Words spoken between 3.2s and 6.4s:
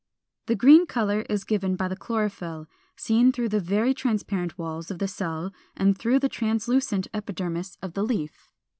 through the very transparent walls of the cells and through the